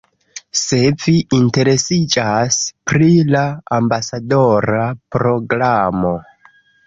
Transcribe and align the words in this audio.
Se 0.59 0.77
vi 1.01 1.11
interesiĝas 1.39 2.57
pri 2.91 3.11
la 3.35 3.43
ambasadora 3.79 4.87
programo 5.17 6.15